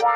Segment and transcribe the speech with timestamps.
[0.00, 0.06] 大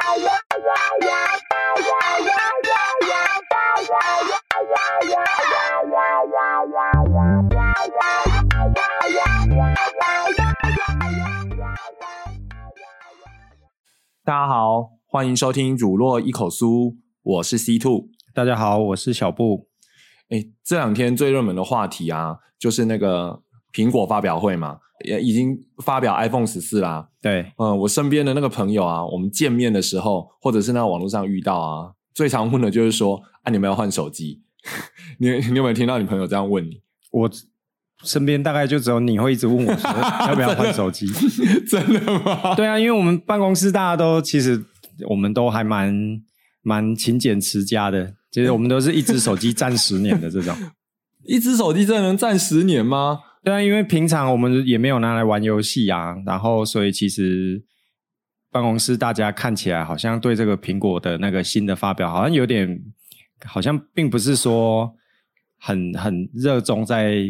[14.32, 18.08] 家好，欢迎收听乳酪一口酥，我是 C Two。
[18.32, 19.68] 大家好，我是小布。
[20.30, 23.42] 哎，这两天最热门的话题啊，就是那个
[23.74, 27.08] 苹果发表会嘛，也已经发表 iPhone 十四啦。
[27.20, 34.42] 对，嗯，我身边的那个朋友啊，我们见面的时候，或者是那网络上遇到啊，最常问的就是说，啊，你们要换手机？
[35.18, 36.80] 你你有没有听到你朋友这样问你？
[37.10, 37.30] 我
[38.02, 39.90] 身边大概就只有你会一直问我说
[40.28, 41.06] 要不要换手机。
[41.68, 42.54] 真的吗？
[42.54, 44.64] 对啊，因为我们办公室大家都其实
[45.08, 45.92] 我们都还蛮
[46.62, 50.56] 蛮勤俭持家的，其实我们都是一只手机占十年的这种。
[51.26, 53.20] 一只手机真的能占十年吗？
[53.44, 57.62] 对啊，因为平常我们也没有拿来玩游戏啊，然后所以其实
[58.50, 62.82] 办公室大家看起来好像对这个苹果的那个新的发表，好像有点
[63.44, 64.90] 好像并不是说
[65.58, 67.24] 很很热衷在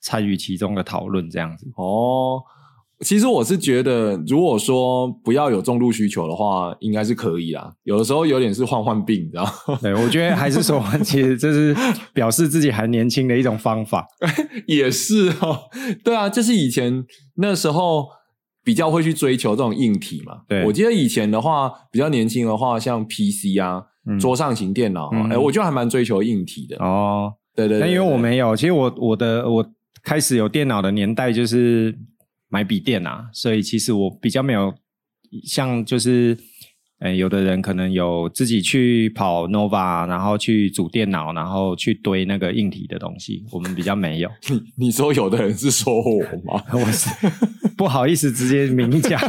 [0.00, 1.66] 参与其中的讨论这样子。
[1.74, 2.40] 哦，
[3.00, 7.70] 其实我是觉得，如果说不要有重度需求的话，应该是可以啦。
[7.84, 9.78] 有的时候有点是患患病，你知道吗？
[9.82, 11.76] 对，我觉得还是说， 其实这是
[12.14, 14.06] 表示自己还年轻的一种方法。
[14.66, 15.60] 也是哦，
[16.02, 17.04] 对啊，就是以前
[17.36, 18.06] 那时候
[18.64, 20.38] 比较会去追求这种硬体嘛。
[20.48, 26.76] 对我记得以前的话，比较年轻的话，像 PC 啊，嗯桌上型电脑，哎、嗯我就还蛮追求硬体的。
[26.82, 29.66] 哦，对对对但因为我对没有，其实我我的我
[30.02, 31.94] 开始有电脑的年代就是
[32.48, 34.74] 买笔电啊，所以其实我比较没有
[35.44, 36.36] 像就是，
[37.00, 44.30] 呃，有的人可能有自己去跑 Nova，然后去组电脑，然后去堆那个硬体的东西，我们比较没有。
[44.48, 46.62] 你你说有的人是说我吗？
[46.72, 47.10] 我是
[47.76, 49.20] 不好意思直接明讲，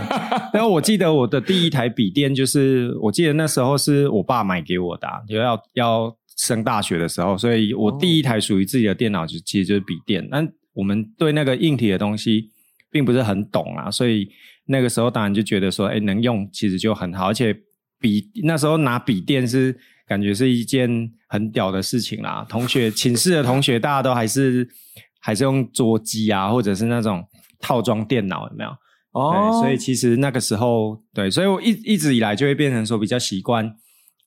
[0.54, 10.26] 然后我记得我的第一台笔电就是，我记得那时候是我爸买给我的、啊，就要要升大学的时候，所以我第一台属于自己的电脑就其实就是笔电。
[10.32, 12.52] 但我们对那个硬体的东西
[12.90, 14.30] 并不是很懂啊，所以
[14.66, 17.54] 那个时候当然就觉得说，哎，能用其实就很好，而且
[18.00, 22.46] 笔那时候拿笔电是感觉是一件很屌的事情啦。
[22.48, 24.68] 同学寝室的同学大家都还是
[25.20, 27.24] 还是用桌机啊，或者是那种
[27.60, 28.70] 套装电脑，有没有？
[29.12, 33.76] 哦对，所以其实那个时候，对，所以我一一直以来就会变成说比较习惯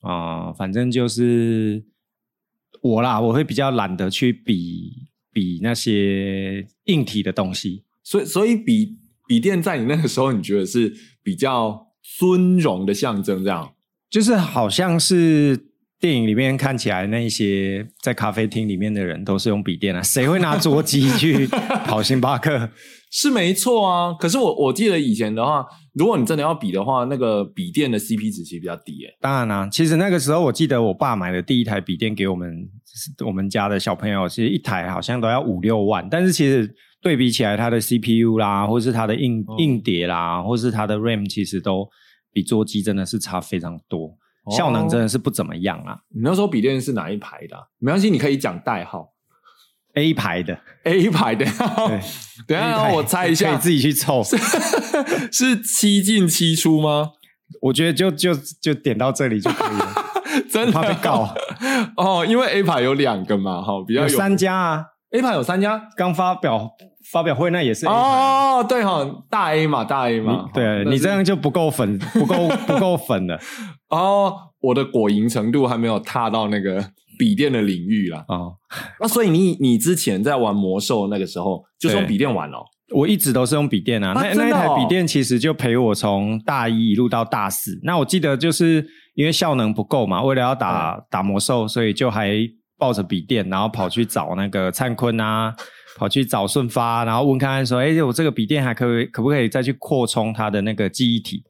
[0.02, 1.84] 啊、反正就是
[2.80, 4.90] 我啦，我会比较懒得去比
[5.30, 7.84] 比那些硬体的东西。
[8.10, 8.96] 所以所以笔
[9.28, 11.86] 笔电在你那个时候，你觉得是比较
[12.18, 13.70] 尊荣的象征，这样？
[14.10, 15.56] 就是好像是
[16.00, 21.46] 电影里面看起来那一些在咖啡厅里面的人都是用笔电啊，谁会拿桌机去
[21.86, 22.70] 跑星巴克？
[23.12, 29.16] 是没错啊，可是我我记得以前的话，如果你真的要比的话，那个笔电的 CP 值其实比较低诶。
[29.20, 32.68] 当然啦、其实那个时候我记得我爸买的第一台笔电给我们
[33.24, 36.72] 我们家的小朋友，其实一台好像都要五六万，但是其实
[37.02, 39.54] 对比起来，它的 CPU 啦，或是它的硬、哦。
[39.58, 41.88] 硬碟啦，或是它的 RAM，其实都
[42.32, 44.08] 比桌机真的是差非常多，
[44.44, 44.54] 哦。
[44.56, 45.98] 效能真的是不怎么样啊。
[46.08, 49.08] 你那时候笔电是哪一排的啊、没关系，你可以讲代号。
[49.94, 51.44] A 牌的，A 排的。
[51.44, 52.00] 对，
[52.46, 54.22] 等下让我猜一下，可以自己去凑。
[55.32, 57.10] 是七进七出吗？
[57.60, 59.94] 我觉得就就就点到这里就可以了，
[60.48, 61.34] 真的怕被告。
[61.96, 65.88] 哦，因为 A 牌有两个嘛，哈，比较有三家啊，A 牌有三家？
[65.96, 66.70] 刚发表
[67.12, 67.86] 发表会那也是。
[67.86, 73.38] 哦，对哈，大 A 嘛，大 A 嘛你，对你这样就不够粉， 不够不够粉了
[73.90, 76.84] 哦，我的果蝇程度还没有踏到那个
[77.18, 78.24] 笔电的领域啦。
[78.28, 78.54] 哦。
[79.00, 82.58] 那所以你你之前在玩魔兽那个时候，就是用对笔电玩哦。
[82.92, 87.78] 我一直都是用笔电啊，啊那哦那一台笔电其实就陪我从大一一路到大四。
[87.84, 88.84] 那我记得就是
[89.14, 92.32] 因为效能不够嘛，为了要打、嗯打魔兽，所以就还
[92.78, 95.54] 抱着笔电，然后跑去找那个灿坤啊，
[95.96, 101.42] 跑去找顺发，然后问看看说，哎，我这个笔电还可以可不可以再去扩充它的那个记忆体？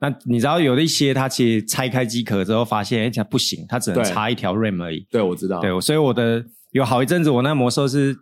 [0.00, 5.06] 那你知道有的一些它其实拆开机壳之后发现，哎，它不行，它只能插一条 RAM 而已。
[5.10, 5.60] 对，我知道。
[5.60, 8.16] 对，所以我的有好一阵子，我那魔兽是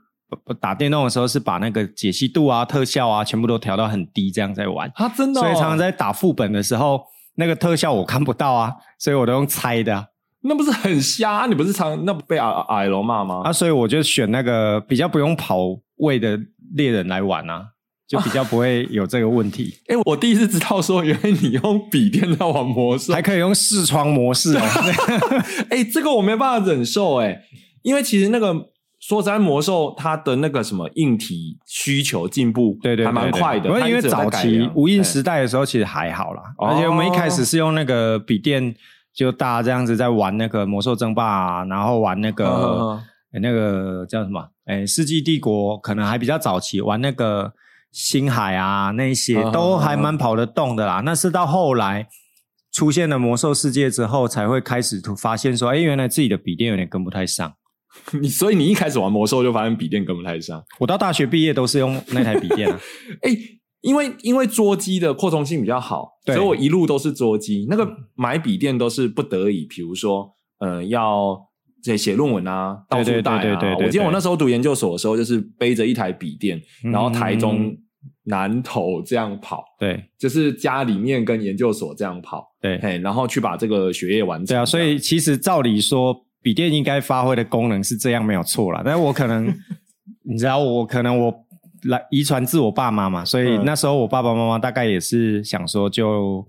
[0.61, 4.91] 打电动的时候是把那个解析度啊、特效啊全部都调到很低，这样在玩。
[4.95, 7.03] 啊，真的、哦，所以常常在打副本的时候，
[7.37, 10.06] 那个特效我看不到啊，所以我都用猜的啊。
[10.43, 11.31] 那不是很瞎？
[11.33, 13.43] 啊你不是常那不被矮矮龙骂吗？
[13.45, 15.59] 啊所以我就选那个比较不用跑
[15.97, 16.39] 位的
[16.75, 17.67] 猎人来玩啊，
[18.09, 19.75] 就比较不会有这个问题。
[19.89, 24.63] 哎、我第一次知道说，原来你用笔电在玩魔兽，还可以用视窗模式哦。
[25.69, 27.43] 哎、这个我没办法忍受哎、
[27.83, 28.55] 因为其实那个
[28.99, 33.69] 说实在，魔兽它的那个什么硬体需求进步，对对，还蛮快的。
[33.89, 38.75] 因为早期无印时代，代的时候其实还好啦，而且我们一开始是用那个笔电，
[39.15, 43.01] 就大家这样子在玩那个魔兽争霸，啊，然后玩那个
[43.43, 44.49] 那个叫什么？
[44.67, 47.53] 哎，世纪帝国可能还比较早期，玩那个
[47.91, 51.03] 星海啊，那些都还蛮跑得动的啦。
[51.05, 52.07] 那是到后来
[52.73, 57.53] 出现了魔兽世界之后，才会开始发现说，哎，原来自己的笔电有点跟不太上。
[58.23, 60.63] 你所以你一开始玩魔兽就发现笔电跟不太上。
[60.79, 62.79] 我到大学毕业都是用那台笔电啊。
[63.23, 63.31] 哎，
[63.81, 67.67] 因为因为桌机的扩充性比较好，所以我一路都是桌机。
[67.69, 71.41] 那个买笔电都是不得已，比如说，呃，要
[71.82, 73.77] 这写论文啊，到处带啊。
[73.79, 77.77] 我记得我那时候读研究所的时候，就是背着一台笔电，然后台中
[78.25, 79.65] 南投这样跑。
[79.79, 82.47] 对，就是家里面跟研究所这样跑。
[82.61, 84.47] 对，嘿，然后去把这个学业完成。
[84.47, 86.25] 对啊，所以其实照理说。
[86.43, 89.47] 笔电应该发挥的功能是这样没有错啦，但是我可能，
[90.25, 91.31] 你知道，我可能我
[91.85, 96.47] 来遗传自我爸妈嘛，所以那时候我爸爸妈妈大概也是想说，就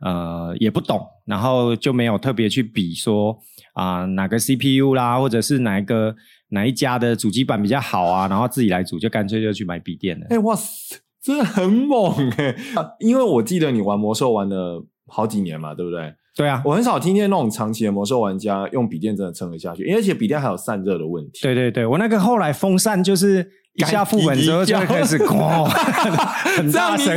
[0.00, 3.38] 呃也不懂，然后就没有特别去比说
[3.74, 6.14] 啊哪个 CPU 啦，或者是哪一个
[6.48, 10.26] 哪一家的主机板比较好啊，然后自己来组，就干脆就去买笔电了。
[10.30, 12.54] 哎哇塞，真的很猛哎！
[12.98, 16.12] 因为我记得你玩魔兽玩了好几年嘛，对不对？
[16.34, 21.40] 对啊，我很少听见那种长期的魔兽玩家用笔电真的撑得下去，因为而且笔电还有散热的问题。
[21.42, 23.48] 对对对，我那个后来风扇就是。
[23.74, 25.64] 一下副本之后就会开始咣，
[26.56, 27.16] 很大声，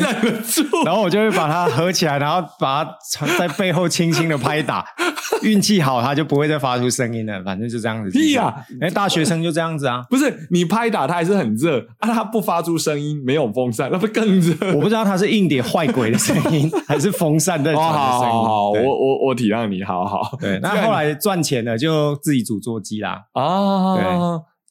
[0.85, 4.85] 然后我就会把它合起来，然后把它在背后轻轻的拍打，
[5.43, 7.43] 运气好它就不会再发出声音了。
[7.43, 8.09] 反正就这样子。
[8.09, 8.55] 屁呀！
[8.79, 10.01] 哎，大学生就这样子啊？
[10.09, 14.55] 不是，你拍打它还是很热啊，它不发出声音，没有风扇，那不更热？
[14.73, 18.33] 我不知道它是硬碟坏鬼的声音， 还是风扇在传的声音。
[18.33, 20.37] 好，好，我我我体谅你，好好。
[20.39, 23.25] 对，那后来赚钱了，就自己组桌机啦。
[23.33, 24.05] 啊，对，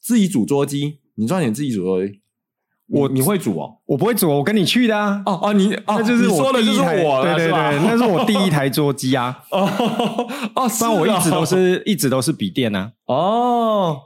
[0.01, 0.97] 自己组桌机。
[1.15, 2.19] 你赚钱自己煮而已，
[2.87, 3.77] 我你会煮哦？
[3.85, 5.23] 我不会煮，我跟你去的啊！
[5.25, 9.43] 哦哦，你那就是说的就是我，对对对，那是我第一台桌机啊！
[9.49, 9.67] 哦
[10.55, 12.91] 哦，然我一直都是一直都是笔电啊。
[13.05, 13.99] 哦，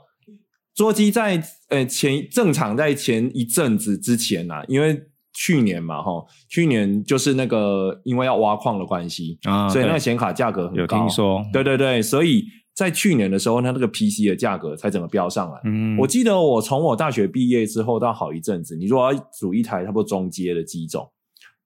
[0.74, 5.02] 桌机在呃前正常在前一阵子之前呐，因为
[5.34, 10.80] 去年嘛哈，去年就是那个因为要挖矿的关系啊，所以那个显卡价格很高。
[10.80, 11.44] 有听说？
[11.52, 12.44] 对对对，所以。
[12.80, 15.60] 在去年的时候，它那个 PC 的价格才整个飙上来。
[15.66, 21.06] 嗯，我记得我从我大学毕业之后到好一阵子，你如果要组一台差不多中阶的机种，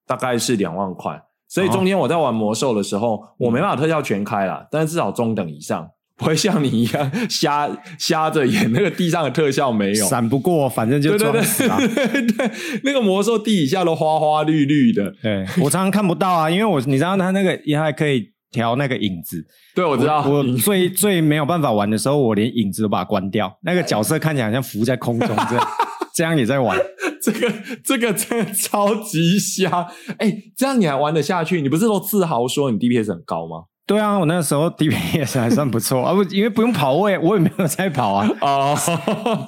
[0.05, 1.17] 大概是两万块。
[1.47, 8.69] 所以中间我在玩魔兽的时候，我没办法特效全开了，但是至少中等以上，不会像你一样瞎瞎着眼。
[8.73, 11.77] 那个地上的特效没有闪不过，反正就撞死了。
[11.79, 12.51] 对，
[12.83, 15.13] 那个魔兽地底下都花花绿绿的。
[15.23, 18.34] 对我常常看不到啊，因为我你知道它那个也还可以。
[18.51, 19.45] 调那个影子，
[19.75, 20.23] 对，我知道。
[20.25, 23.57] 我 最最没有办法玩的时候，我连影子都把它关掉。
[23.63, 25.67] 那个角色看起来像浮在空中这样，
[26.15, 26.77] 这样也在玩。
[27.21, 27.51] 这个
[27.83, 29.87] 这个真的超级瞎！
[30.19, 31.61] 哎，这样你还玩得下去？
[31.61, 33.63] 你不是都自豪说你 DPS 很高吗？
[33.87, 38.29] 对啊，我那时候 DPS 还算不错啊，不，因为不用跑位，我也没有在跑啊。
[38.41, 38.75] 哦，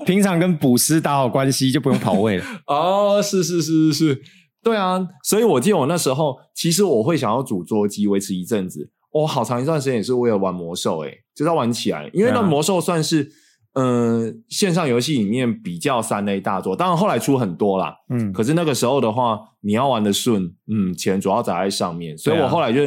[0.06, 2.46] 平常跟捕师打好关系就不用跑位了。
[2.68, 4.22] 哦，是是是是是，
[4.68, 5.08] 对啊。
[5.24, 8.92] 所以我记得我那时候，其实我会想要组桌机维持一阵子。
[9.12, 13.32] 我好长一段时间也是为了玩魔兽，哎，就是要玩起来，因为那魔兽算是
[13.74, 22.82] 嗯线上游戏里面比较三 A 大作，当然后来出很多啦，嗯，可是那个时候的话，你要玩的顺，嗯，钱主要砸在上面，所以我后来就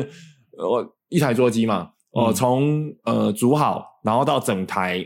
[0.59, 5.05] 我一台桌机嘛，我从呃组好，然后到整台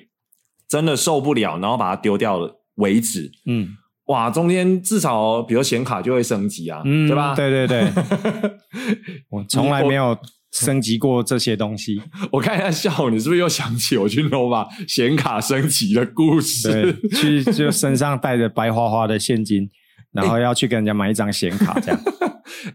[0.69, 3.69] 真的受不了，然后把它丢掉了为止，嗯，
[4.07, 7.35] 哇，中间至少比如显卡就会升级啊，对吧？
[7.35, 7.91] 对对对，
[9.31, 10.17] 我从来没有。
[10.57, 16.97] 升级过这些东西， 我看一下笑，你是不是又想起我去 nova 显卡升级的故事？
[17.11, 19.69] 去就身上带着白花花的现金，
[20.15, 22.01] 然后要去跟人家买一张显卡，这样。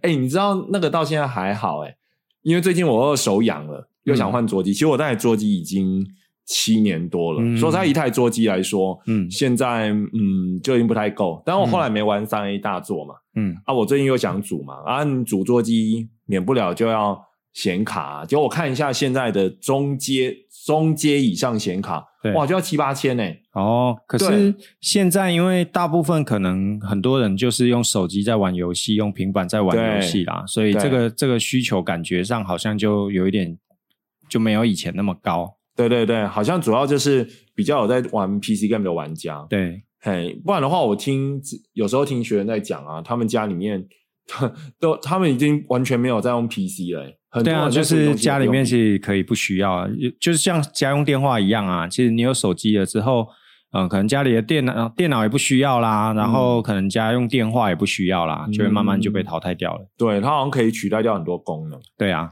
[0.01, 1.95] 哎，你知道那个到现在还好哎，
[2.41, 4.73] 因为最近我又手痒了，又想换桌机。
[4.73, 6.05] 其实我那台桌机已经
[6.49, 11.41] 七年多了，说在一台桌机来说，嗯，现在嗯就已经不太够。
[11.45, 13.55] 但我后来没玩三 A 大作嘛，嗯。
[13.65, 17.25] 啊，我最近又想组嘛，啊，组桌机免不了就要。
[17.51, 20.33] 显卡，结果我看一下现在的中阶、
[20.65, 23.23] 中阶以上显卡，哇，就要七八千呢。
[23.53, 33.57] 哦，可是现在因为大部分可能很多人就是用手机在玩游戏，用平板在玩游戏啦，所以这个这个需求感觉上好像就有一点
[34.29, 35.55] 就没有以前那么高。
[35.87, 39.45] 对对对，好像主要就是比较有在玩 PC game 的玩家。
[39.49, 43.85] 对，嘿，不然的话，我听有时候听学员在讲啊，他们家里面
[44.79, 47.41] 都他们已经完全没有在用 PC 了。
[47.43, 49.87] 对啊，就是家里面是可以不需要啊，
[50.19, 51.87] 就是像家用电话一样啊。
[51.87, 53.27] 其实你有手机了之后，
[53.71, 59.87] 嗯，可能家里的电脑电脑也不需要啦，然后可能家用电话也不需要啦，就会慢慢就被淘汰掉了。
[59.95, 61.79] 对，它好像可以取代掉很多功能。
[61.97, 62.31] 对啊，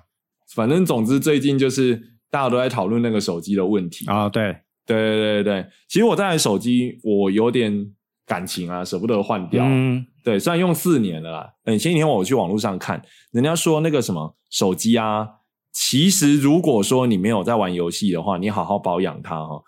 [0.55, 4.05] 反正总之最近就是大家都在讨论那个手机的问题。
[4.07, 4.55] 啊，对，
[4.85, 7.85] 对对对对，其实我这台手机我有点
[8.25, 9.63] 感情啊，舍不得换掉。
[9.65, 15.27] 嗯，对，虽然用四年了啦，嗯，前几天我去网络上看，人家说那个什么手机啊，
[15.71, 19.61] 其实如果说你没有在玩游戏的话，你好好保养它哈、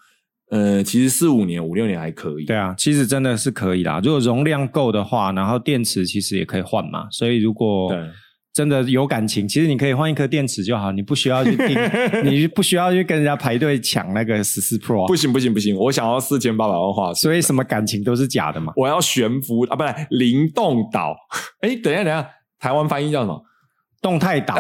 [0.52, 2.46] 呃，其实四五年、五六年还可以。
[2.46, 4.02] 对啊，其实真的是可以啦。
[4.04, 7.08] 如果容量够的话，然后电池其实也可以换嘛。
[7.12, 8.10] 所以如果对
[8.60, 11.70] 真的有感情，其实你可以换一颗电池就好，你不需要去订，
[12.30, 15.08] 你不需要去跟人家排队抢那个十四 Pro 啊。
[15.08, 18.74] 不行不行不行，我想要四千八百万画素，所以什么感情都是假的嘛。
[18.76, 21.16] 我要悬浮啊，不对灵动岛。
[21.62, 23.42] 哎，等一下等一下，台湾翻译叫什么？
[24.02, 24.56] 动态岛，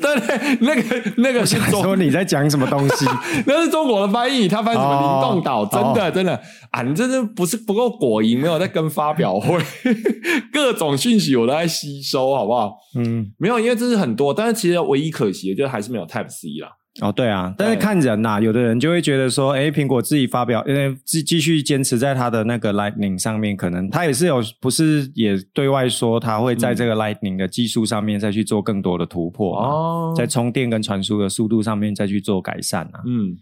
[0.00, 3.04] 对 对，那个那个是中说你在讲什么东西？
[3.46, 5.66] 那是中国的翻译，他翻什么哦灵动岛？
[5.66, 6.40] 真的真的
[6.70, 9.58] 啊，你真的不是不够果蝇，没有在跟发表会，
[10.52, 12.76] 各种讯息我都在吸收，好不好？
[12.96, 16.70] 嗯，没有，因为这是很多，但是其实唯一可惜的就是还是没有 Type C 啦。
[17.00, 30.14] 哦，对啊，但是看人呐、有的人就会觉得说，哎，苹果自己发表，呃，继继续坚持在它的那个 Lightning 上面，可能它也是有，不是也对外说它会在这个 Lightning 的技术上面再去做更多的突破嘛，哦。
[30.16, 33.00] 在充电跟传输的速度上面再去做改善啊。
[33.06, 33.36] 嗯，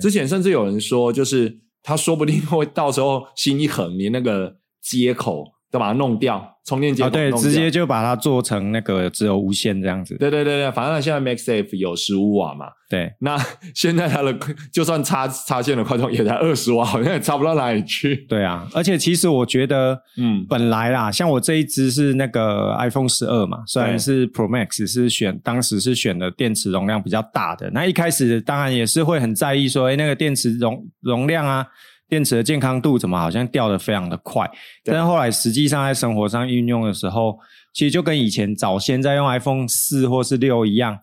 [0.00, 7.36] 之前甚至有人说，就是他说不定会到时候心一横，连那个接口都把它弄掉，充电接口弄掉。
[7.38, 10.14] 直接就把它做成那个只有无线这样子。
[10.18, 13.38] 对对对对，反正现在 MaxSafe 有十五瓦嘛，对，那
[13.74, 14.38] 现在它的
[14.70, 18.14] 就算插插线的快充也才二十瓦，好像也差不到哪里去。
[18.28, 20.44] 对啊，而且其实我觉得，嗯。
[20.46, 31.66] 本来啦，像我这一只是那个 iPhone 十二嘛，虽然是 Pro Max 是选当时是选的电池容量比较大的，那一开始当然也是会很在意说，哎，那个电池容容量啊，
[32.12, 34.46] 电池的健康度怎么好像掉的非常的快，
[34.84, 37.38] 但是后来实际上在生活上运用的时候，
[37.72, 40.98] 其实就跟以前早先在用 iPhone 四或是六一样，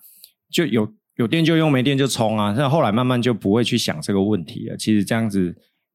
[0.51, 2.53] 就有有电就用，没电就充啊。
[2.55, 4.77] 但后来慢慢就不会去想这个问题了。
[4.77, 5.51] 其实这样子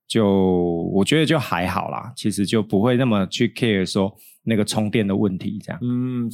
[0.09, 5.79] 就我觉得就还好啦，其实就不会那么去 care 说那个充电的问题这样。
[5.81, 6.29] 嗯，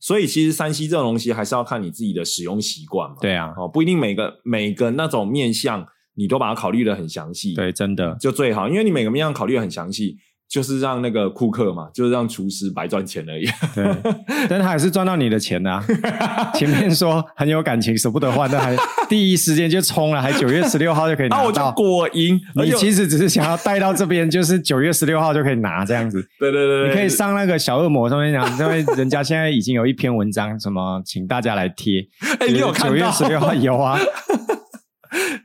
[0.00, 3.16] 所以其实三 C 这种东西还是要看你自己的使用习惯嘛。
[3.20, 10.16] 对啊，哦，不一定每个每个那种面向你都把它考虑的很详细，，对，真的，就最好，因为你每个面向考虑的很详细，
[10.48, 13.46] 就是让那个顾客嘛，就是让厨师白赚钱而已。
[13.74, 13.84] 对，
[14.48, 15.82] 但他还是赚到你的钱呐
[16.18, 16.52] 啊。
[16.52, 18.76] 前面说很有感情，舍不得换，但还
[19.08, 21.72] 第一时间就冲了，还九月十六号就可以啊，我就拿到。
[21.72, 26.22] 果赢，你其实只是想要带到这边，就是九月十六号就可以拿这样子。
[26.38, 32.06] 对对对，对你可以上那个小恶魔上面讲，因为人家现在已经有一篇文章，什么请大家来贴。
[32.40, 32.90] 哎，你有看到？
[32.90, 33.98] 九月十六号有啊？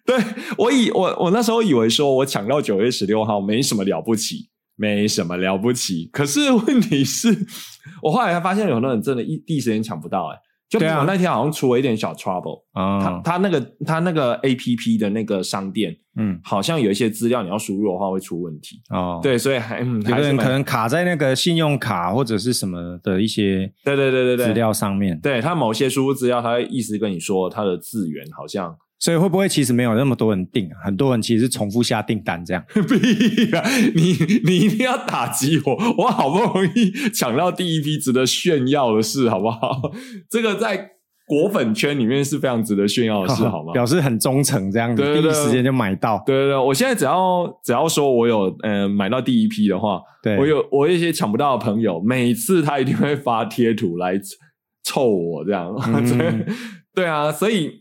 [0.07, 0.17] 对
[0.57, 6.09] 我以我我那时候以为说我抢到九月十六号没什么了不起，没什么了不起。
[6.11, 7.45] 可是问题是，
[8.01, 10.37] 我后来才发现有很多人真的一第一时间抢不到、哎，
[10.69, 24.45] 就我那天好像出了一点小 trouble，、他啊，他那个他那个 A P P 的那个商店嗯，好像有一些资料你要输入的话会出问题，哦，，对，所以还嗯有人可能卡在那个信用卡或者是什么的一些对对对对对。
[24.47, 30.85] 资料上面，对他某些输入资料，他会意思跟你说他的字源好像所以会不会其实没有那么多人订啊？
[30.85, 32.63] 很多人其实是重复下订单这样。
[32.73, 33.63] 必啊！
[33.93, 34.13] 你
[34.43, 39.91] 你一定要打击我，我好不容易抢到第一批值得炫耀的事，好不好？
[40.29, 40.91] 这个在
[41.27, 43.73] 果粉圈里面是非常值得炫耀的事， 好吗？
[43.73, 46.23] 表示很忠诚这样子，对对对第一时间就买到。
[46.25, 50.01] 对对对，我现在只要只要说我有呃买到第一批的话，
[50.39, 54.19] 我有我有一些抢不到的朋友，每次他一定会发贴图来
[54.83, 56.45] 凑我这样，嗯对
[56.95, 57.71] 对啊，所以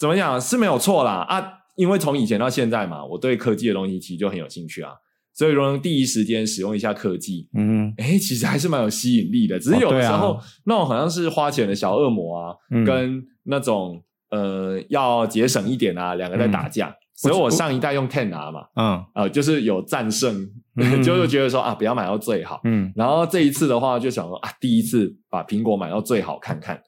[0.00, 1.26] 怎么讲是没有错啦。
[1.28, 4.92] 啊，因为从以前到现在嘛，我对科技的东西其实就很有兴趣啊，
[5.34, 9.60] 所以如能第一时间使用一下科技，嗯哎，其实还是蛮有吸引力的。
[9.60, 12.84] 只是有的时候、那种好像是花钱的小恶魔啊，嗯。
[12.84, 16.96] 跟那种呃要节省一点啊，两个在打架。
[17.14, 19.04] 所以我上一代用 Ten R 嘛，嗯。
[19.14, 21.02] 呃，就是有战胜，嗯。
[21.04, 22.60] 就是觉得说啊，不要买到最好。
[22.64, 26.80] 嗯，然后这一次的话，就想说啊，第一次把苹果买到最好看看。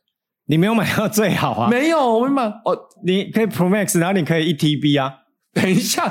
[0.46, 1.70] 你没有买到最好啊？
[1.70, 2.76] 没有，我没买哦。
[3.04, 5.14] 你可以 Pro Max，然后你可以一 TB 啊。
[5.54, 6.06] 等一下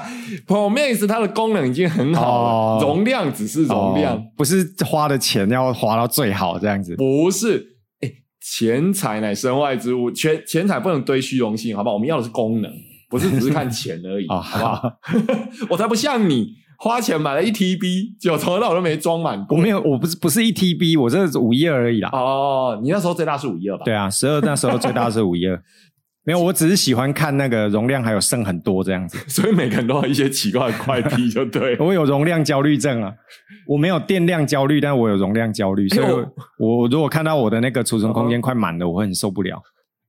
[0.46, 6.96] ，Pro Max 它的功能已经很好了，哦容量只是容量，哦不是花的钱要花到最好这样子。
[6.96, 7.66] 不是。
[8.02, 8.10] 哎，
[8.40, 11.96] 钱财乃身外之物，钱钱财不能堆虚荣心，好不好？
[11.96, 12.72] 我们要的是功能，
[13.10, 14.92] 不是只是看钱而已，哦好不好？
[15.72, 16.50] 我才不像你
[16.84, 19.56] 花钱买了一 TB，结果从头到尾都没装满过。
[19.56, 22.10] 我没有，我不是不是一 TB，我这是五一二而已啦。
[22.12, 23.84] 哦，你那时候最大是五一二吧？
[23.86, 25.62] 对啊，十二那时候最大是五一二。
[26.26, 29.16] 没有，我只是喜欢看那个容量还有剩很多这样子。
[29.30, 31.78] 所以每个人都有一些奇怪的快递， 就对。
[31.78, 33.14] 我有容量焦虑症啊，
[33.68, 39.62] 我没有电量焦虑，但我有容量焦虑，所以哎我我如果看到我的那个储存空间快满了，我会很受不了。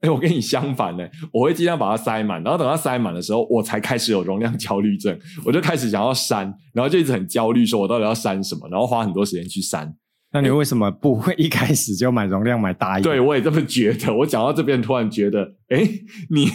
[0.03, 9.95] 哎、我跟你相反呢，我会尽量把它塞满，然后等它塞满的时候，我才开始有容量焦虑症，我就开始想要删，然后就一直很焦虑，说我到底要删什么，然后花很多时间去删。
[10.35, 13.15] 那你为什么不会 一开始就买容量买大一点？
[13.15, 14.13] 对，我也这么觉得。
[14.15, 15.87] 我讲到这边，突然觉得，哎，
[16.31, 16.49] 你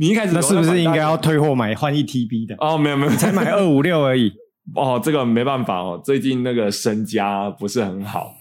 [0.00, 2.56] 你一开始那是不是应该要退货买换一 TB 的？
[2.58, 4.32] 哦，没有没有，才买二五六而已。
[4.74, 8.34] 哦，这个没办法哦，最近那个身家不是很好，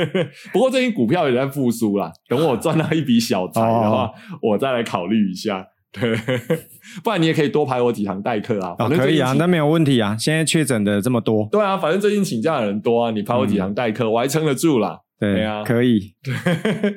[0.52, 2.12] 不过最近股票也在复苏啦。
[2.28, 5.66] 等我赚到一笔小财的话，我再来考虑一下。
[5.92, 6.14] 对，
[7.02, 8.70] 不然你也可以多排我几堂代课啊。
[8.72, 10.16] 哦，反正可以啊，那没有问题啊。
[10.16, 15.00] 现在确诊的这么多，对啊，反正最近请假的人多啊，你排我几堂代课，我还撑得住啦。
[15.18, 16.14] 对对啊可以。
[16.22, 16.32] 对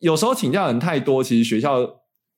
[0.00, 1.78] 有时候请假的人太多，其实学校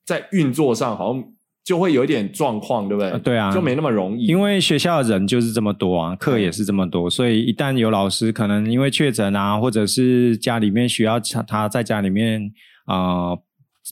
[0.05, 1.23] 在运作上好像
[1.71, 3.11] 就会有一点状况，对不对？
[3.13, 4.27] 呃对啊就没那么容易。
[4.27, 12.51] 因为学校的人就是这么多啊，课也是这么多，所以一旦有老师可能因为确诊啊，或者是家里面需要他他在家里面
[12.89, 13.41] 呃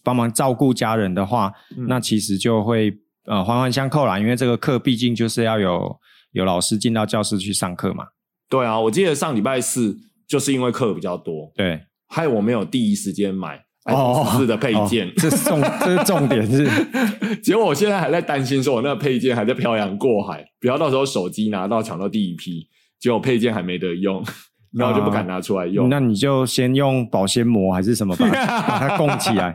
[0.02, 2.92] 帮忙照顾家人的话，嗯那其实就会
[3.26, 4.18] 呃环环相扣啦。
[4.18, 5.96] 因为这个课毕竟就是要有
[6.32, 8.06] 有老师进到教室去上课嘛。
[8.50, 15.12] 对啊，我记得上礼拜四就是因为课比较多，对，害我没有第一时间买哦 iPhone 四的配件哦。
[15.16, 16.68] 这是重这是重点是，
[17.42, 22.66] 结果我现在还在担心，说我那个配件还在漂洋过海，不要到时候手机拿到抢到第一批，
[23.00, 24.22] 结果配件还没得用，
[24.76, 25.88] 然后就不敢拿出来用。
[25.88, 29.52] 那你就先用保鲜膜还是什么把它 把它供起来。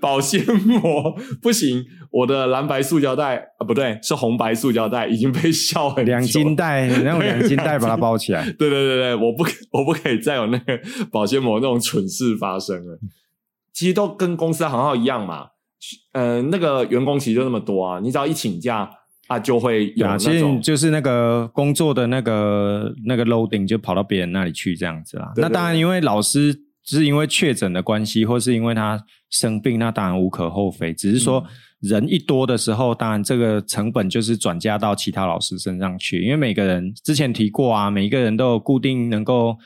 [0.00, 8.42] 保鲜膜不行，我的蓝白塑胶袋啊，不对，是红白塑胶袋已经被笑很久两斤袋，你用两斤袋把它包起来。
[8.52, 10.80] 对对对对，我不我不可以再有那个
[11.12, 12.98] 保鲜膜那种蠢事发生了。
[13.72, 15.46] 其实都跟公司行号一样嘛，
[16.12, 18.90] 呃，那个员工其实就那么多啊，你只要一请假
[19.28, 25.32] 啊，就会有对啊，那其实种就是那个工作的那个那个 loading 就跑到别人那里去这样子啦。
[25.34, 29.00] 对对那当然，因为老师是因为确诊的关系，或是因为他
[29.30, 30.92] 生病，那当然无可厚非。
[30.92, 31.44] 只是嗯说
[31.80, 39.56] 人一多的时候，当然这个成本就是转嫁到其他老师身上去，因为每个人之前提过啊，每一个人都有固定能够。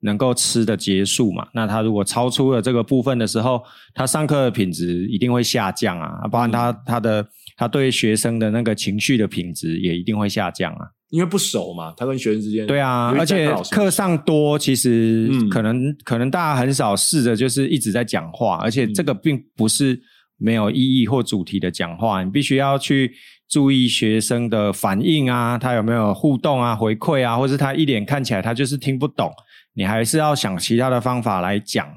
[0.00, 1.46] 能够吃的结束嘛？
[1.52, 3.62] 那他如果超出了这个部分的时候，
[3.94, 10.86] 他上课的品质一定会下降啊，包含他他的他对学生的那个情绪的品质也一定会下降啊。
[11.10, 19.98] 因为不熟嘛，他跟学生之间对啊，而且课上多，其实嗯可能、可能大家很少试着就是一直在讲话，而且这个并不是
[20.36, 23.10] 没有意义或主题的讲话，你必须要去
[23.48, 29.32] 注意学生的反应啊，他有没有互动啊、回馈啊，或是他一脸看起来他就是听不懂，
[29.78, 31.88] 你还是要想其他的方法来讲，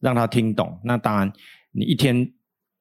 [0.00, 0.76] 让他听懂。
[0.82, 1.32] 那当然，
[1.70, 2.28] 你一天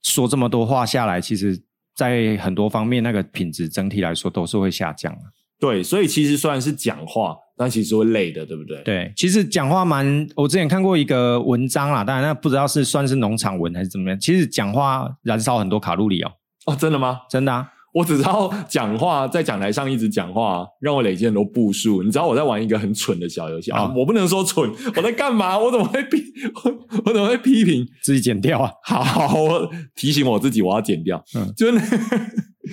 [0.01, 1.61] 说这么多话下来，其实
[1.95, 5.19] 在很多方面那个品质整体来说都是会下降的。
[5.59, 8.81] 对，所以其实虽然是讲话，但其实会累的，对不对？
[8.81, 14.19] 对，其实讲话蛮，我之前看过一个文章啦，当然那不知道是算是农场文还是怎么样。
[14.19, 16.31] 其实讲话燃烧很多卡路里哦，
[16.65, 17.19] 哦，真的吗？
[17.29, 17.69] 真的啊。
[17.97, 22.03] 我只知道讲话，在讲台上一直讲话，让我累积很多步数。
[22.03, 25.57] 你知道我在玩一个很蠢的小游戏啊啊，我不能说蠢，我在干嘛？
[25.57, 26.23] 我怎么会批？
[26.63, 26.71] 我
[27.05, 27.87] 我怎么会批评？
[28.03, 28.71] 自己剪掉啊。
[28.83, 31.23] 好，我提醒我自己，我要剪掉。
[31.35, 31.81] 嗯就是那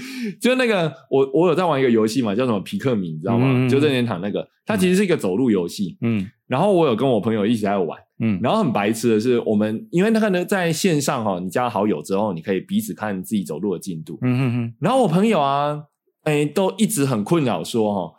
[0.41, 3.47] 就那个，我我有在玩一个游戏嘛，叫什么皮克米，你知道吗？
[3.49, 5.97] 嗯嗯嗯就任天堂那个，它其实是一个走路游戏。
[6.01, 14.19] 嗯然后我有跟我朋友一起在玩，嗯然后很白痴的是，我们因为那个呢，在线上哈、你加好友之后，你可以彼此看自己走路的进度。
[14.21, 15.83] 嗯嗯嗯，然后我朋友啊，
[16.25, 18.15] 哎，都一直很困扰说哈、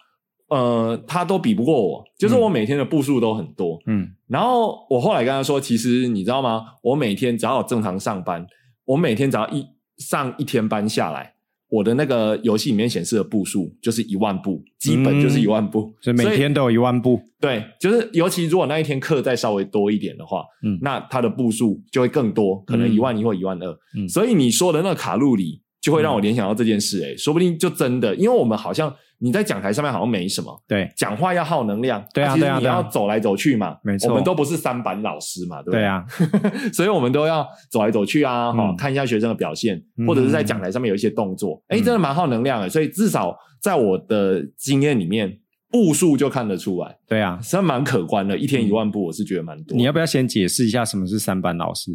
[0.50, 3.80] 呃，他都比不过我，就是我每天的步数都很多。
[3.86, 6.64] 嗯然后我后来跟他说，其实你知道吗？
[6.82, 8.46] 我每天只要正常上班，
[8.86, 9.64] 我每天只要一
[10.00, 11.35] 上一天班下来，
[11.76, 17.20] 我的那个游戏里面显示的步数就是一万步，基本就是一万步，所以每天都有一万步。
[17.42, 23.78] 对，就是尤其如果那一天课再稍微多一点的话，嗯那它的步数就会更多，可能嗯一万一或一万二。
[23.98, 35.80] 嗯所以你说的那个卡路里，就会让我联想到这件事、欸，说不定就真的，因为我们好像你在讲台上面好像没什么，对讲话要耗能量，对啊你对啊对啊要走来走去嘛，没错我们都不是三板老师嘛，对不对？
[35.82, 36.06] 对啊，
[36.74, 42.70] 所以我们都要走来走去啊，哈、嗯看一下学生的表现，嗯或者是在讲台上面有一些动作，哎、嗯真的蛮耗能量的。
[42.70, 47.40] 所以至少在我的经验里面，步数就看得出来，对啊。
[47.42, 48.38] 真的蛮可观的。
[48.38, 49.76] 一天一万步，我是觉得蛮多。
[49.78, 51.92] 你要不要先解释一下什么是三板老师？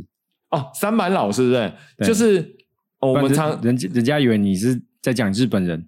[0.51, 2.57] 哦，三板老师对不对，就是、
[3.01, 5.87] 哦我们常人家人家以为你是在讲日本人。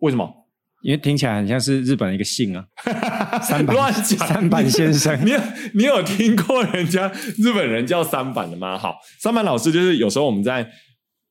[0.00, 0.43] 为什么？
[0.84, 2.62] 因为听起来很像是日本的一个姓啊，
[3.40, 5.18] 三板乱讲三板先生。
[5.24, 5.40] 你有
[5.72, 8.76] 你有听过人家日本人叫三板的吗？
[8.76, 10.70] 好，三板老师就是有时候我们在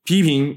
[0.02, 0.52] 批评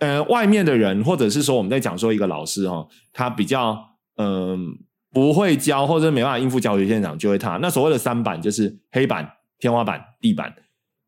[0.00, 3.74] 呃外面的人，或者是说我们在讲说一个老师哈、哦，他比较
[4.16, 4.76] 嗯、
[5.10, 7.56] 不会教，或者没办法应付教学现场，就会他。
[7.56, 9.26] 那所谓的三板就是黑板、
[9.58, 10.54] 天花板、地板。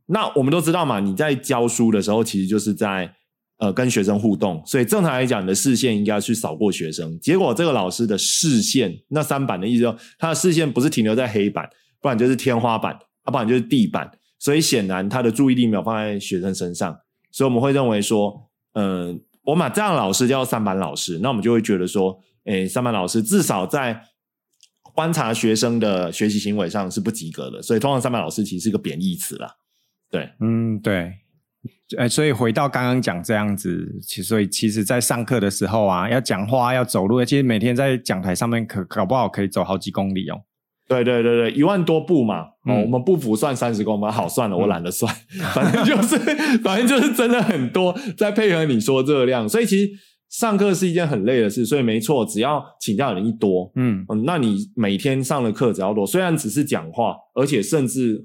[0.06, 3.12] 那我们都知道嘛，你在教书的时候，其实就是在
[3.58, 7.18] 呃跟学生互动，所以正常来讲，你的视线应该去扫过学生。
[7.20, 11.68] 结果这个老师的视线，那三板的意思就他的视线不是停留在黑板，
[12.00, 12.92] 不然就是天花板，
[13.22, 14.10] 啊，不然就是地板。
[14.38, 16.94] 所以显然他的注意力没有放在学生身上，
[17.32, 23.98] 所以我们会认为说，嗯、我把这样老师叫三板老师，那我们就会觉得说，诶，三板老师至少在
[24.94, 29.50] 观察学生的学习行为上是不及格的，所以通常三板老师其实是一个贬义词啦。
[30.10, 31.12] 对，嗯，对。
[31.96, 40.40] 哎，所以回到刚刚讲这样子，其所以其实，在上课的时候啊，要讲话要走路，其实每天在讲台上面可搞不好可以走好几公里哦。
[40.88, 42.82] 对对对对，一万多步嘛，哦，嗯。
[42.82, 45.12] 我们步幅算三十公分，好算了，我懒得算，
[45.52, 46.16] 反正就是
[46.58, 49.90] 反正就是真的很多，再配合你说热量，所以其实
[50.28, 58.24] 上课是一件很累的事，所以没错，只要请假的人一多，嗯，嗯，那你每天上的课只要多，虽然只是讲话，而且甚至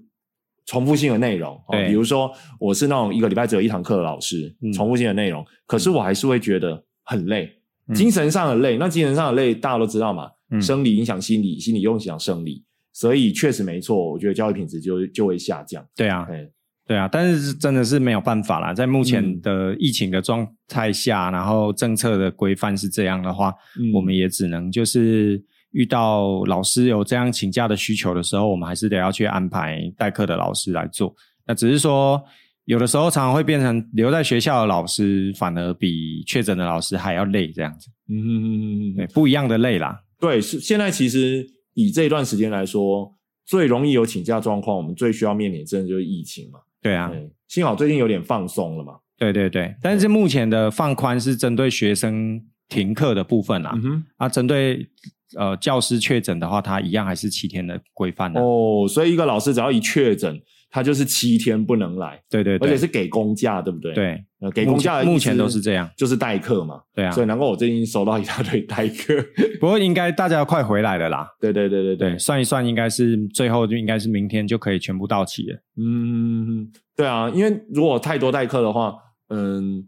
[0.65, 4.71] 重复性的内容，哦，比如说我是那种一个礼拜只有一堂课的老师，嗯。
[4.71, 7.51] 重复性的内容，可是我还是会觉得很累，
[7.87, 7.95] 嗯。
[7.95, 8.77] 精神上的累。
[8.77, 10.61] 那精神上的累大家都知道嘛，嗯。
[10.61, 15.85] 生理影响心理，心理又影响生理，所以确实没错，我觉得教育品质就就会下降。
[15.95, 16.51] 对啊，对，
[16.87, 19.41] 对啊，但是真的是没有办法啦，在目前嗯。
[19.41, 23.91] 的疫情的状态下，然后政策的规范是这样的话，嗯。
[23.93, 31.13] 我们也只能就是遇到老师有这样请假的需求的时候，我们还是得要去安排代课的老师来做。
[31.45, 32.21] 那只是说，
[32.65, 39.99] 有的时候常常会变成留在学校的老师反而比确诊的老师还要累，这样子，嗯嗯嗯嗯对，嗯，不一样的累啦。
[40.19, 43.11] 对，是现在其实以这一段时间来说，
[43.45, 46.59] 最容易有请假状况，我们最需要面临的真的就是疫情嘛。
[46.81, 48.93] 对啊，对，幸好最近有点放松了嘛。
[49.17, 54.87] 对对对，但是目前的放宽是针对学生停课的部分啦，嗯哼，啊，针对
[55.37, 58.41] 呃教师确诊的话，他一样还是七天的规范的。
[58.41, 60.39] 哦，所以一个老师只要一确诊，
[60.69, 66.81] 他就是七天不能来，对对对，而且是给公假，对不对？，对，呃，给公假的目前都是这样，就是代课嘛。
[66.93, 67.23] 对啊所。
[67.23, 69.15] 以难怪我最近收到一大堆代课。
[69.59, 75.61] 不过应该大家快回来了啦，对对对对对，算一算应该是最后就应该是明天就可以全部到齐了。
[75.77, 78.95] 嗯，对啊，因为如果太多代课的话，
[79.29, 79.85] 嗯，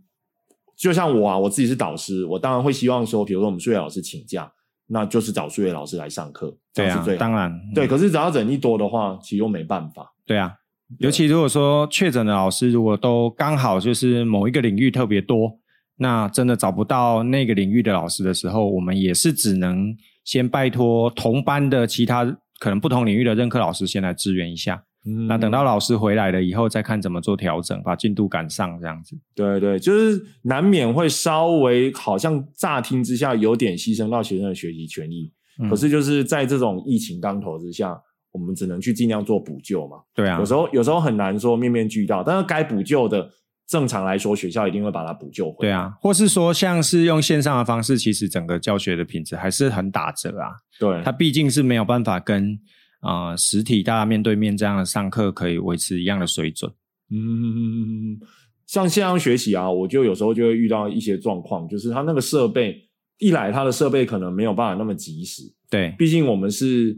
[0.77, 4.51] 就像我啊，我自己是导师，我当然会希望说，比如说我们数学老师请假，
[4.87, 7.85] 那就是找数学老师来上课，这对啊当然，对。
[7.85, 10.13] 嗯可是只要人一多的话，其实又没办法。
[10.25, 10.53] 对啊。
[10.99, 15.51] 尤其如果说确诊的老师如果都刚好就是某一个领域特别多，
[15.97, 22.25] 那真的找不到那个领域的老师的时候，我们也是只能先拜托同班的其他
[22.59, 24.83] 可能不同领域的任课老师先来支援一下。
[25.05, 29.17] 嗯那等到老师回来了以后，再看怎么做调整，把进度赶上这样子。
[29.35, 37.99] 对对，就是难免会稍微好像乍听之下有点牺牲到学生的学习权益，嗯可是就是在这种疫情当头之下，
[38.31, 39.97] 我们只能去尽量做补救嘛。
[40.15, 43.29] 对啊有，时候有时候很难说面面俱到，但是该补救的，
[43.67, 45.69] 正常来说学校一定会把它补救回来。
[45.69, 50.49] 对啊，或是说像是用线上的方式，其实整个教学的品质还是很打折啊。
[50.79, 52.57] 对，它毕竟是没有办法跟
[53.03, 56.71] 呃实体大家面对面这样的上课可以维持一样的水准。
[57.11, 58.17] 嗯，
[58.65, 62.81] 像线上学习啊，我就有时候就会遇到一些状况，就是它那个设备
[63.19, 66.97] 一来，它的设备可能没有办法那么及时，对毕竟我们是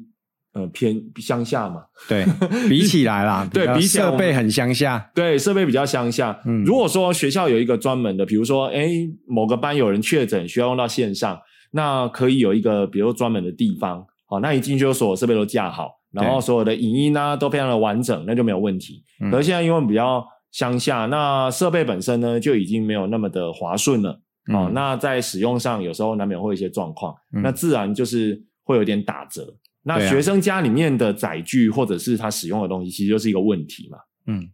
[0.53, 2.25] 呃偏乡下嘛，对，
[2.69, 5.11] 比起来啦， 对比设备很乡下。
[5.13, 6.39] 对，设备比较乡下。
[6.45, 8.87] 嗯如果说学校有一个专门的，比如说，哎，
[9.27, 11.37] 某个班有人确诊，需要用到线上，
[11.71, 19.03] 那可以有一个，比如说专门的地方，好，那一进去所有设备都架好，然后所有的影音啊都非常的完整，那就没有问题。
[19.21, 24.11] 嗯可是现在因为比较乡下，那设备本身呢就已经没有那么的滑顺了，
[24.53, 29.55] 哦，嗯那在使用上有时候难免会有一些状况，嗯那自然就是会有点打折。
[29.87, 33.97] 那学生家里面的载具或者是他使用的东西，其实就是一个问题嘛。
[34.25, 34.49] 嗯，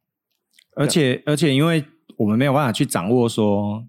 [0.76, 1.82] 而且而且因为
[2.18, 3.82] 我们没有办法去掌握说，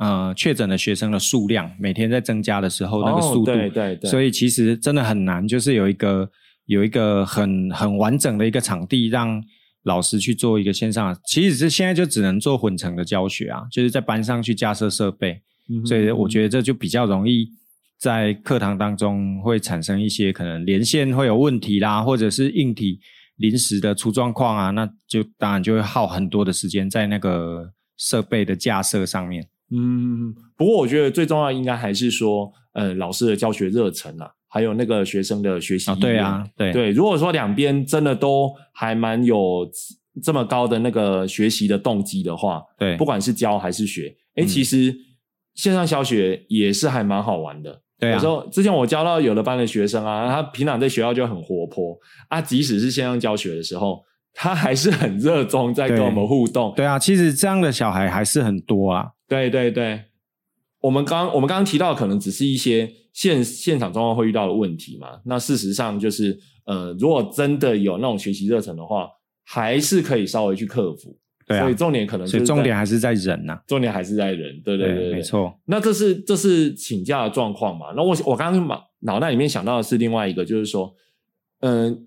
[0.00, 6.30] 呃，确诊的学生的数量每天在增加的时候那个速度，哦、对对对，所以其实真的很难，就是有一个
[6.64, 9.44] 有一个很很完整的一个场地，让
[9.82, 11.14] 老师去做一个线上。
[11.26, 17.50] 其实是现在就只能做混成的教学啊，就是在班上去架设设备，嗯所以我觉得这就比较容易
[17.98, 22.98] 在课堂当中会产生一些可能连线会有问题啦，或者是硬体
[23.36, 29.46] 临时的出状况啊，那就当然就会耗很多的时间在那个设备的架设上面。
[29.72, 35.94] 嗯，不过我觉得最重要应该还是说，呃，老师的教学热忱啊，还有那个学生的学习。
[36.00, 39.68] 对啊，对对，如果说两边真的都还蛮有
[40.22, 44.92] 这么高的那个学习的动机的话，对不管是教还是学，哎、嗯其实
[45.54, 47.80] 线上教学也是还蛮好玩的。
[47.96, 51.96] 对啊，有时候之前我教到有的班的学生啊，他平常在学校就很活泼
[52.28, 54.02] 啊，即使是线上教学的时候，
[54.34, 56.72] 他还是很热衷在跟我们互动。
[56.74, 59.10] 对啊，其实这样的小孩还是很多啊。
[59.30, 60.02] 对对对，
[60.80, 65.20] 我们刚我们刚刚提到，可能只是一些现现场状况会遇到的问题嘛。
[65.24, 69.08] 那事实上就是，呃，如果真的有那种学习热忱的话，
[69.44, 71.16] 还是可以稍微去克服。
[71.46, 74.60] 对啊所以重点可能是所以重点还是在人呐、重点还是在人。
[74.64, 75.22] 对对对对，没。
[75.22, 75.52] 错。
[75.64, 77.92] 那这是这是请假的状况嘛？
[77.96, 80.94] 那我我刚刚脑脑袋里面想到的是另外一个，就是说，
[81.60, 82.06] 嗯、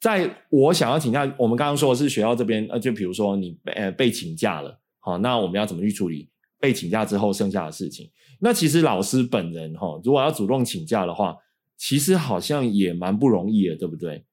[0.00, 6.30] 在我想要请假，我们刚刚说的是学校这边，呃，就比如说你被呃被请假了，好，那我们要怎么去处理
[6.62, 8.08] 被请假之后剩下的事情？
[8.38, 11.34] 那其实老师本人哈，如果要主动请假的话，
[11.76, 14.24] 其实好像也蛮不容易的，对不对？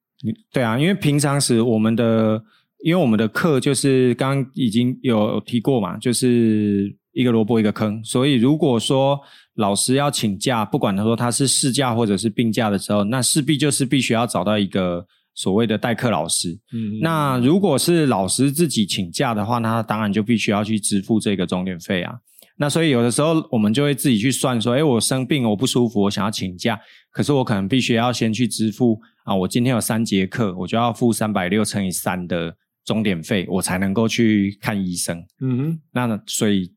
[0.52, 2.40] 对啊，因为平常时我们的，
[2.84, 9.18] 因为我们的课就是刚刚已经有提过嘛，就是一个萝卜一个坑，所以如果说
[9.54, 16.58] 老师要请假，不管他说他是事假或者是病假的时候，那势必就是必须要找到一个所谓的代课老师。
[16.72, 22.14] 嗯那如果是老师自己请假的话，那他当然就必须要去支付这个钟点费啊。
[22.56, 26.78] 那所以有的时候我们就会自己去算说，哎，我生病，我不舒服，我想要请假，
[27.10, 35.24] 可是我可能必须要先去支付啊，我今天有三节课，我就要付三百六乘以三的钟点费，我才能够去看医生。
[35.40, 36.70] 嗯哼，那呢，所以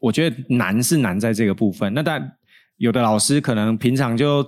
[0.00, 1.92] 我觉得难是难在这个部分。
[1.92, 2.38] 那但
[2.78, 4.42] 有的老师可能平常就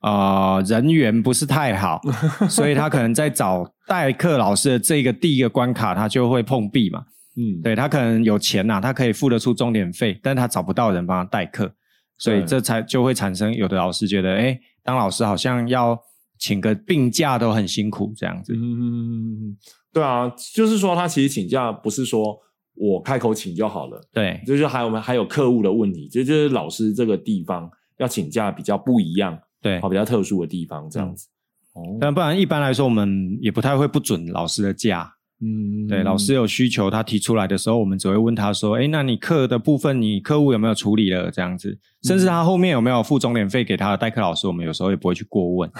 [0.00, 2.00] 呃人缘不是太好，
[2.48, 7.04] 所以他可能在找代课老师的这个第一个关卡，他就会碰壁嘛。
[7.36, 11.72] 嗯，对他可能有钱呐、他可以付得出钟点费，但他找不到人帮他代课，
[12.18, 15.96] 所以这才就会产生有的老师觉得，哎，当老师好像要
[16.36, 18.52] 请个病假都很辛苦这样子。
[18.56, 19.56] 嗯，
[19.92, 22.36] 对啊，就是说他其实请假不是说
[22.74, 24.00] 我开口请就好了。
[24.12, 31.26] 对就是还有我们还有客户的问题，这就是老师这个地方要请假比较不一样，对好，比较特殊的地方这样子。
[31.74, 35.14] 哦，但不然一般来说，我们也不太会不准老师的假。
[35.40, 45.70] 嗯对，老师有需求，他提出来的时候，我们只会问他说：“哎，那你课的部分，你客户有没有处理了？”这样子，甚至他后面有没有付钟点费给他的代课老师，我们有时候也不会去过问，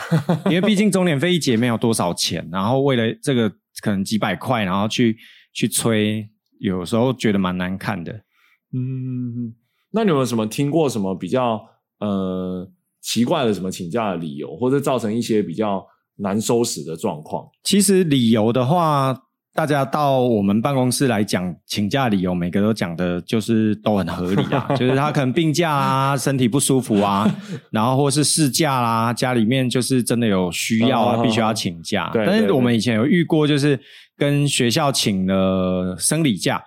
[0.47, 3.51] 因为毕竟钟点费一节没有多少钱，然后为了这个
[3.83, 5.17] 可能几百块，然后去
[5.53, 6.29] 去催，
[6.61, 8.13] 有时候觉得蛮难看的。
[8.73, 9.53] 嗯，
[9.91, 11.61] 那你有没有什么听过什么比较
[11.99, 12.71] 呃
[13.03, 15.85] 奇怪的什么请假的理由，或者造成一些比较
[16.17, 17.47] 难收拾的状况？
[17.65, 19.17] 其实理由的话，
[19.55, 27.29] 大家到我们办公室来讲请假理由，每个都讲的就是都很合理啊， 就是他可能病假啊， 身体不舒服啊，
[27.71, 32.11] 然后或是事假啦，家里面就是真的有需要啊，哦必须要请假。
[32.13, 33.81] 对但是我们以前有遇过，就是
[34.17, 36.63] 跟学校请了生理假。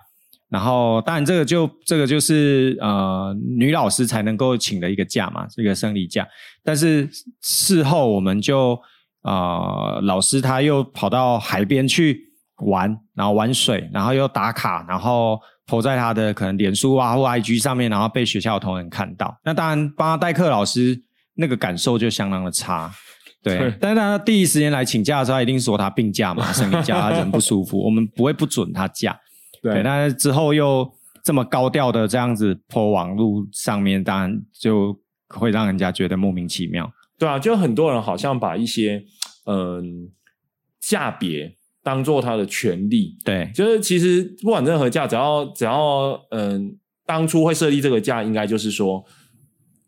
[0.52, 6.28] 然后，当然这个就这个就是呃女老师才能够请的一个假嘛，这个生理假。
[6.62, 7.08] 但是
[7.40, 8.78] 事后我们就
[9.22, 12.20] 呃老师他又跑到海边去
[12.66, 19.34] 玩，然后玩水，然后又打卡，然后 po 在他的可能脸书啊或 IG 上面，然后被学校的同仁看到。
[19.42, 21.00] 那当然帮他代课老师
[21.36, 22.92] 那个感受就相当的差。
[23.42, 29.18] 对，对但是他第一时间来请假的时候，他一定说他病假嘛，生理假，他人不舒服， 我们不会不准他假。
[29.62, 34.98] 对，但是之后又这么高调的这样子泼网络上面，当然就
[35.28, 36.92] 会让人家觉得莫名其妙。
[37.16, 39.04] 对啊，就很多人好像把一些
[39.46, 40.10] 嗯
[40.80, 43.50] 价别当做他的权利，对。
[43.54, 49.04] 就是其实不管任何价，只要只要嗯，当初会设立这个价，应该就是说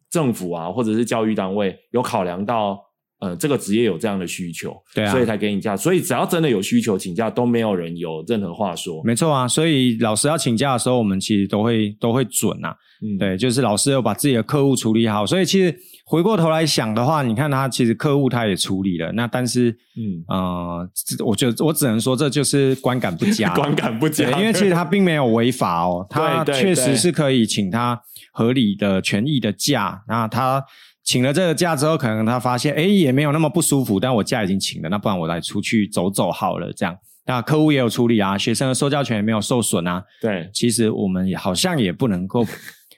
[0.08, 2.80] 政府啊，或者是教育单位有考量到
[3.24, 5.76] 呃这个职业有这样的需求，对啊所以才给你假。
[5.76, 9.02] 所以只要真的有需求请假，都没有人有任何话说。
[9.04, 12.76] 没错啊，所以老师要请假的时候，我们其实都会都会准啊。
[13.02, 15.74] 嗯，对，就是老师有把自己的客户处理好，所以其实
[16.06, 20.88] 回过头来想的话，你看他其实客户他也处理了，那但是嗯，呃，
[21.24, 28.00] 我觉得我只能说这就是观感不佳， 观感不佳，，因为其实他并没有违法哦，他确实是可以请他
[28.32, 30.02] 合理的权益的假。
[30.08, 30.64] 那他
[31.04, 36.96] 请了这个假之后，可能他发现，哎，也没有那么不舒服，但我假已经请了，那不然我来出去走走好了，这样。
[37.26, 40.02] 那客户也有处理啊，学生的受教权也没有受损啊。
[40.20, 42.44] 对，其实我们也好像也不能够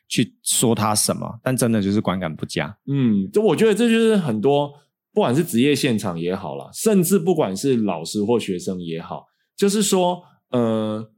[0.08, 2.76] 去说他什么，但真的就是观感不佳。
[2.86, 4.72] 嗯，就我觉得这就是很多，
[5.12, 11.08] 不管是职业现场也好啦，甚至不管是老师或学生也好，就是说，呃，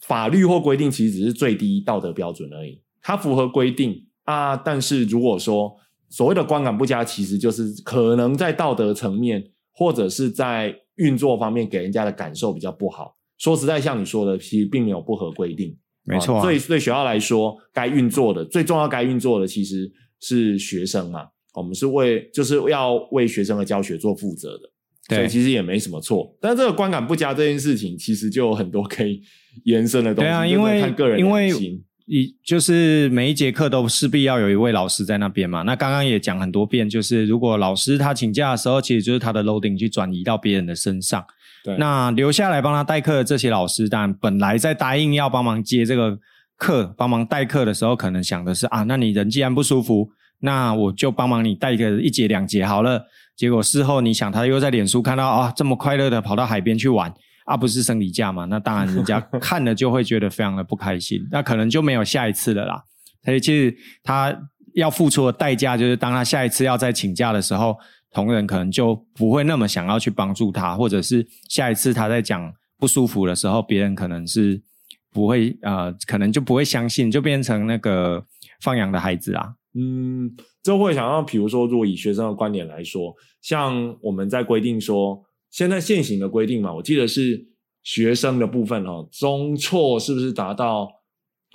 [0.00, 5.74] 法律或规定其实只是最低道德标准而已，它符合规定啊，但是如果说
[6.10, 9.42] 所谓的观感不佳，其实就是可能在道德层面
[9.72, 13.16] 或者是在运作方面给人家的感受比较不好。
[13.38, 16.40] 说实在，像你说的，其实并没有不合规定，没错。
[16.40, 19.90] 所以对学校来说，该运作的最重要该运作的其实
[20.20, 21.28] 是学生嘛。
[21.54, 24.70] 我们是为就是要为学生的教学做负责的。
[25.08, 29.22] 所以其实也没什么错，但这个观感不佳这件事情，其实就有很多可以
[29.64, 30.28] 延伸的东西。
[30.28, 31.50] 对啊，因为看个人因为
[32.08, 35.60] 一就是每一节课都势必要有一位老师在那边嘛。
[35.62, 41.22] 那刚刚也讲很多遍，就是如果老师他请假的时候，其实就是他的 loading 去转移到别人的身上。
[41.62, 46.18] 对，那留下来帮他代课的这些老师，当然本来在答应要帮忙接这个
[46.56, 50.08] 课、帮忙代课的时候，可能想的是啊，那你人既然不舒服，
[50.40, 53.04] 那我就帮忙你带个一节两节好了。
[53.36, 57.12] 结果事后你想，他又在脸书看到啊，这么快乐的跑到海边去玩
[57.48, 58.44] 啊，不是生理假嘛？
[58.44, 62.84] 那当然，人家 看了就会觉得非常的不开心，那可能就没有下一次了啦。
[63.24, 64.36] 所以其实他
[64.74, 67.76] 要付出的代价，就是当他下一次要再请假的时候，
[68.12, 74.62] 同仁可能就不会那么想要去帮助他，或者是下一次他在讲不舒服的时候，别人可能是
[75.10, 78.24] 不会呃，可能就不会相信，就变成那个
[78.60, 79.54] 放羊的孩子啊。
[79.74, 80.30] 嗯，
[80.62, 87.46] 这会想要，比如说，如果以学生的观点来说，像我们在规定说，现在现行的规定嘛，我记得是
[87.82, 90.88] 学生的部分哦，中辍是不是达到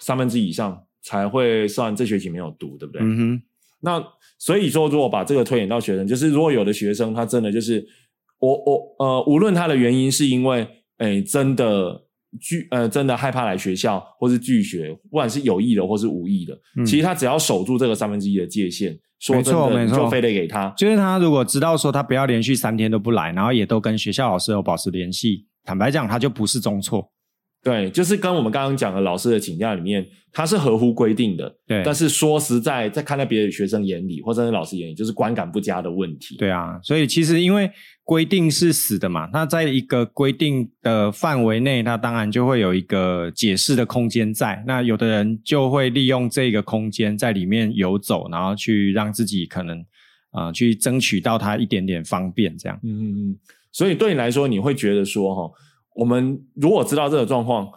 [0.02, 3.02] 三分之以上才会算这学期没有读，对不对？
[3.02, 3.42] 嗯哼。
[3.82, 4.04] 那
[4.38, 7.86] 所以说，如果把这个推演到学生，就是如果有的学生他真的就是
[8.40, 12.03] 我我呃，无论他的原因是因为哎真的。
[12.40, 20.74] 拒呃，真的害怕来学校，或是拒学，不管是有意的或是无意的，其实他只要守住这个三分之一的界限，说真的，就非得给他。
[20.78, 27.13] 就是他如果知道说他不要连续三天都不来，然后也都跟学校老师有保持联系，坦白讲，他就不是中错。
[27.64, 31.56] 对，就是跟我们刚刚讲的老师的请假里面，它是合乎规定的。
[31.66, 36.36] 对，但是说实在，在看在别的学生眼里，或者是老师眼里，就是观感不佳的问题。
[36.36, 37.72] 对啊，所以其实因为
[38.04, 44.62] 规定是死的嘛，那在一个规定的范围内，它当然就会有一个解释的空间在。
[44.68, 49.82] 那有的人就会利用这个空间在里面游走，然后去让自己可能
[50.32, 52.78] 啊去争取到他一点点方便，这样。
[52.84, 53.38] 嗯嗯嗯。
[53.72, 55.54] 所以对你来说，你会觉得说哈。
[55.96, 57.70] 我们如果知道这个状况，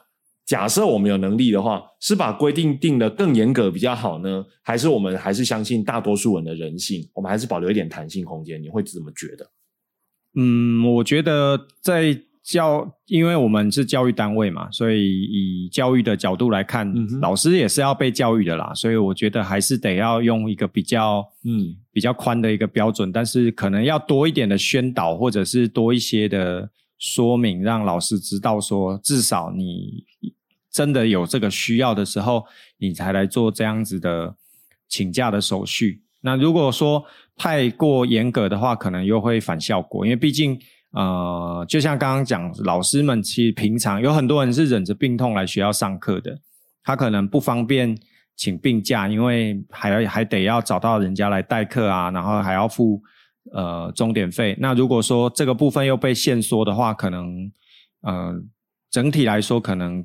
[0.47, 8.63] 假设我们有能力的话，是把规定定的更严格比较好呢，还是我们还是相信大多数人的人性，我们还是保留一点弹性空间？
[8.63, 9.51] 你会怎么觉得？
[10.37, 26.71] 嗯，我觉得在教，因为我们是教育单位嘛，所以以教育的角度来看，老师也是要被教育的啦，所以我觉得还是得要用一个比较嗯比较宽的一个标准，但是可能要多一点的宣导，或者是多一些的。
[26.99, 30.05] 说明让老师知道，说至少你
[30.71, 32.45] 真的有这个需要的时候，
[32.79, 34.35] 你才来做这样子的
[34.89, 36.03] 请假的手续。
[36.23, 37.05] 那如果说
[37.37, 40.07] 太过严格的话，可能又会反效果。
[40.07, 40.59] 因为毕竟，
[40.93, 46.39] 呃，就像刚刚讲，老师们其实平常有很多人是忍着病痛来学校上课的，
[46.83, 47.97] 他可能不方便
[48.35, 53.03] 请病假，因为还要还得要找到人家来代课啊，然后还要付。
[53.53, 54.57] 呃，终点费。
[54.61, 57.51] 那如果说这个部分又被限缩的话，可能
[58.03, 58.43] 呃，
[58.91, 60.05] 整体来说可能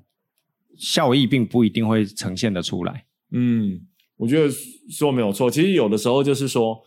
[0.78, 3.06] 效益并不一定会呈现的出来。
[3.32, 3.82] 嗯，
[4.18, 4.54] 我觉得
[4.90, 5.50] 说没有错。
[5.50, 6.80] 其实有的时候就是说，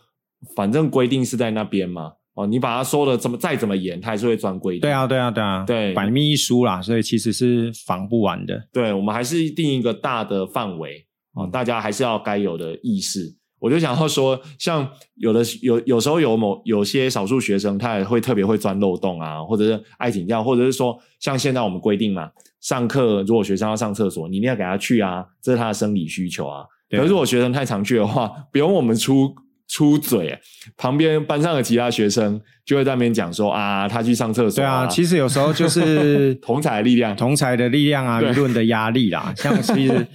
[0.55, 2.13] 反正规定是在那边嘛。
[2.35, 4.81] 哦，你把它说的怎么再怎么严，它还是会钻规定。
[4.81, 8.67] 对啊，对啊，对啊，对，百密一疏啦，所以其实是防不完的。
[8.73, 13.33] 对，我们还是定一个大的范围哦，大家还是要该有的意识。
[13.65, 22.29] 我就想要说，像有的有有时候有某有些少数学生，他也会特别会钻漏洞啊，或者是爱请教，或者是说，像现在我们规定嘛，
[22.61, 26.63] 上课如果学生要上厕所，你一定要给他去啊，这是他的生理需求啊。
[26.91, 29.33] 可是如果学生太常去的话， 不用我们出
[29.67, 30.39] 出嘴，
[30.77, 34.63] 旁边班上的其他学生就会在那边讲说啊，他去上厕所。
[34.63, 40.07] 对啊，其实有时候就是 同才的力量，同才的力量啊，舆论的压力啦，像其实。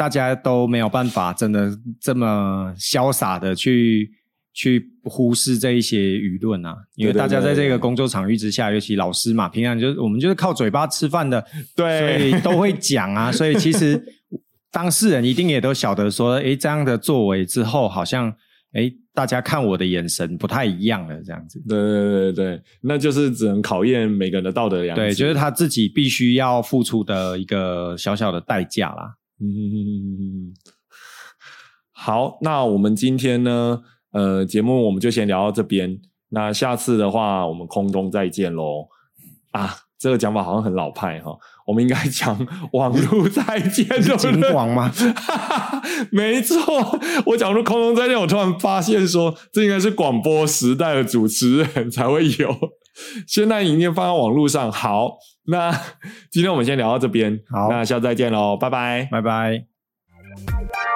[0.00, 4.10] 大家都没有办法，真的这么潇洒的去
[4.54, 6.74] 去忽视这一些舆论啊！
[6.96, 11.44] 因为大家在这个工作场域之下，尤其老师嘛，平常就是我们就是靠嘴巴吃饭的，
[11.76, 13.30] 对，所以都会讲啊。
[13.36, 14.02] 所以其实
[14.72, 18.34] 当事人一定也都晓得说，哎，这样的作为之后，好像
[18.72, 21.62] 哎，大家看我的眼神不太一样了，这样子。
[21.68, 25.02] 对对对对，那就是只能考验每个人的道德良知。
[25.02, 29.16] 对，就是他自己必须要付出的一个小小的代价啦。
[29.40, 30.52] 嗯，
[31.92, 33.80] 好，那我们今天呢，
[34.12, 35.98] 呃，节目我们就先聊到这边。
[36.28, 38.88] 那下次的话，我们空中再见喽。
[39.52, 41.36] 啊，这个讲法好像很老派哈。
[41.66, 42.36] 我们应该讲
[42.72, 44.92] 网络再见，对 金广吗？
[46.12, 46.58] 没错，
[47.26, 52.54] 我讲出空中再见，我突然发现说，这应该是广播时代的主持人才会有。
[53.26, 55.16] 现在已经放在网络上，好，
[55.46, 55.72] 那
[56.30, 60.89] 今天我们先聊到这边，好，那下次再见喽，拜拜，拜拜。